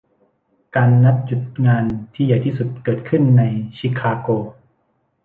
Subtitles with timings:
[0.75, 3.43] การนัดหยุดงานที่ใหญ่ที่สุดเกิดขึ้นใน
[3.77, 4.29] ชิคาโก